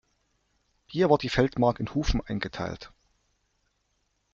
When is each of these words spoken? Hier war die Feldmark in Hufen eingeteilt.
Hier 0.87 1.11
war 1.11 1.19
die 1.19 1.29
Feldmark 1.29 1.79
in 1.79 1.93
Hufen 1.93 2.21
eingeteilt. 2.25 2.91